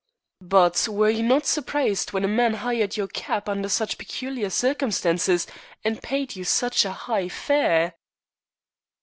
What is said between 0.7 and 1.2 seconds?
were